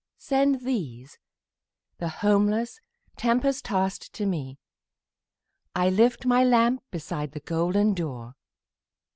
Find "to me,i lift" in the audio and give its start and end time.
4.13-6.25